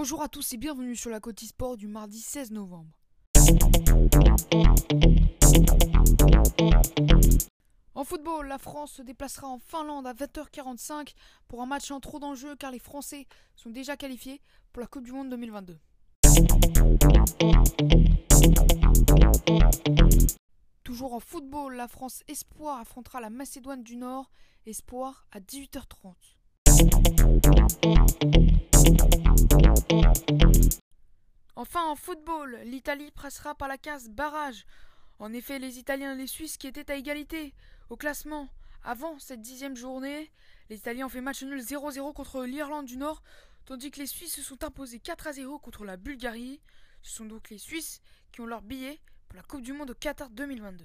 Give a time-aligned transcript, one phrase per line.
[0.00, 2.96] Bonjour à tous et bienvenue sur la Côte Sport du mardi 16 novembre.
[7.96, 11.14] En football, la France se déplacera en Finlande à 20h45
[11.48, 13.26] pour un match en trop d'enjeux car les Français
[13.56, 14.40] sont déjà qualifiés
[14.72, 15.76] pour la Coupe du Monde 2022.
[20.84, 24.30] Toujours en football, la France Espoir affrontera la Macédoine du Nord,
[24.64, 26.14] Espoir à 18h30.
[31.98, 34.64] Football, l'Italie passera par la case barrage.
[35.18, 37.52] En effet, les Italiens et les Suisses qui étaient à égalité
[37.90, 38.48] au classement
[38.84, 40.30] avant cette dixième journée,
[40.70, 43.22] les Italiens ont fait match nul 0-0 contre l'Irlande du Nord,
[43.66, 46.60] tandis que les Suisses se sont imposés 4-0 contre la Bulgarie.
[47.02, 48.00] Ce sont donc les Suisses
[48.32, 50.84] qui ont leur billet pour la Coupe du Monde au Qatar 2022.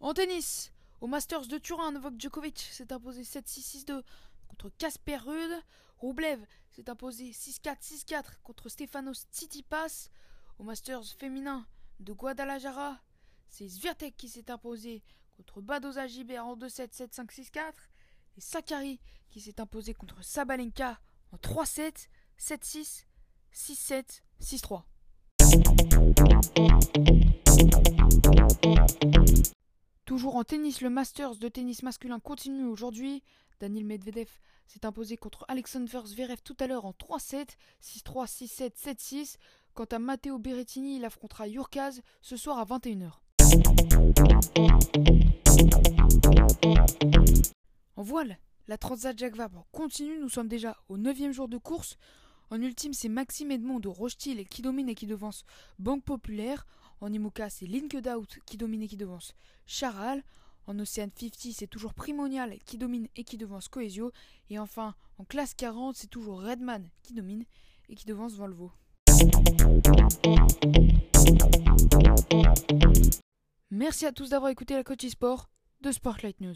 [0.00, 4.02] En tennis, au Masters de Turin, Novak Djokovic s'est imposé 7-6-6-2
[4.48, 5.62] contre Casper Ruud.
[6.00, 10.08] Roublev s'est imposé 6-4-6-4 contre Stefanos Tsitsipas.
[10.58, 11.66] Au Masters féminin
[11.98, 12.98] de Guadalajara,
[13.50, 15.02] c'est Sviatek qui s'est imposé
[15.36, 17.72] contre Badoza Gibert en 2-7, 7-5, 6-4.
[18.38, 18.98] Et Sakari
[19.28, 20.98] qui s'est imposé contre Sabalenka
[21.32, 23.04] en 3-7, 7-6,
[23.54, 24.84] 6-7, 6-3.
[30.06, 33.22] Toujours en tennis, le Masters de tennis masculin continue aujourd'hui.
[33.60, 34.30] Daniel Medvedev
[34.66, 37.46] s'est imposé contre Alexander Zverev tout à l'heure en 3-7,
[37.82, 39.36] 6-3, 6-7, 7-6.
[39.74, 43.12] Quant à Matteo Berrettini, il affrontera Yurkaz ce soir à 21h.
[47.96, 51.98] En voile, la Transat Jacques Vabre continue, nous sommes déjà au 9 jour de course.
[52.48, 55.44] En ultime, c'est Maxime Edmond de Rochetil qui domine et qui devance
[55.78, 56.66] Banque Populaire.
[57.02, 59.34] En Imoca, c'est Linkedout qui domine et qui devance
[59.66, 60.24] Charal.
[60.70, 64.12] En Océan 50, c'est toujours Primonial qui domine et qui devance Coesio.
[64.50, 67.44] Et enfin, en classe 40, c'est toujours Redman qui domine
[67.88, 68.70] et qui devance Volvo.
[73.72, 75.50] Merci à tous d'avoir écouté la Coach Sport
[75.80, 76.54] de Sportlight News.